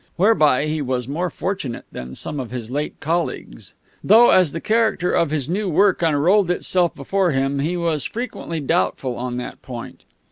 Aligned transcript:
Whereby 0.15 0.65
he 0.65 0.81
was 0.81 1.07
more 1.07 1.29
fortunate 1.29 1.85
than 1.91 2.15
some 2.15 2.39
of 2.39 2.49
his 2.49 2.71
late 2.71 2.99
colleagues; 2.99 3.75
though, 4.03 4.31
as 4.31 4.51
the 4.51 4.59
character 4.59 5.11
of 5.11 5.29
his 5.29 5.47
new 5.47 5.69
work 5.69 6.01
unrolled 6.01 6.49
itself 6.49 6.95
before 6.95 7.29
him, 7.33 7.59
he 7.59 7.77
was 7.77 8.03
frequently 8.03 8.59
doubtful 8.59 9.15
on 9.15 9.37
that 9.37 9.61
point. 9.61 10.05